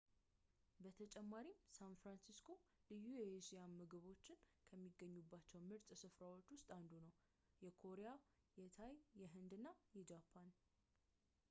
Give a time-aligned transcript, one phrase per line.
[0.83, 2.47] በተጨማሪም ሳን ፍራንሲስኮ
[2.93, 4.25] ልዩ የእስያ ምግቦች
[4.69, 7.13] ከሚገኙባቸ ምርጥ ስፍራዎች ውስጥ አንዱ ነው
[7.67, 8.13] የኮሪያ
[8.63, 9.69] የታይ የህንድ እና
[10.01, 10.51] የጃፓን